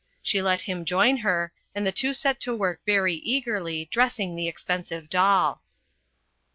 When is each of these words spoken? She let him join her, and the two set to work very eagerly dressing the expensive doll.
She 0.23 0.41
let 0.41 0.61
him 0.61 0.83
join 0.83 1.17
her, 1.17 1.53
and 1.75 1.85
the 1.85 1.91
two 1.91 2.15
set 2.15 2.39
to 2.39 2.55
work 2.55 2.81
very 2.87 3.17
eagerly 3.17 3.87
dressing 3.91 4.35
the 4.35 4.47
expensive 4.47 5.11
doll. 5.11 5.61